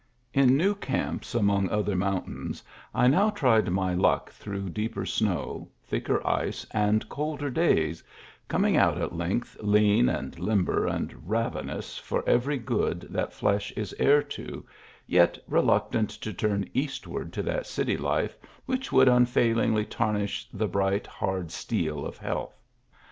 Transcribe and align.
In 0.33 0.57
new 0.57 0.73
camps 0.73 1.35
among 1.35 1.69
other 1.69 1.95
mountains 1.95 2.63
I 2.91 3.05
now 3.05 3.29
tried 3.29 3.69
my 3.71 3.93
luck 3.93 4.31
through 4.31 4.69
deeper 4.71 5.05
snow, 5.05 5.69
thicker 5.83 6.25
ice, 6.25 6.65
and 6.71 7.07
colder 7.07 7.51
days, 7.51 8.03
coming 8.47 8.75
out 8.75 8.97
at 8.99 9.15
length 9.15 9.55
lean 9.61 10.09
and 10.09 10.39
limber, 10.39 10.87
and 10.87 11.29
ravenous 11.29 11.99
for 11.99 12.27
every 12.27 12.57
good 12.57 13.01
that 13.11 13.31
flesh 13.31 13.71
is 13.73 13.93
heir 13.99 14.23
to, 14.23 14.65
yet 15.05 15.37
reluctant 15.47 16.09
to 16.09 16.33
turn 16.33 16.67
eastward 16.73 17.31
to 17.33 17.43
that 17.43 17.67
city 17.67 17.95
life 17.95 18.35
which 18.65 18.91
would 18.91 19.07
unfailingly 19.07 19.85
tarnish 19.85 20.49
the 20.51 20.67
bright, 20.67 21.05
hard 21.05 21.51
steel 21.51 22.07
of 22.07 22.17
health. 22.17 22.59